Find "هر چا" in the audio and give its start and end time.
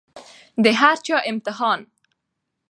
0.79-1.17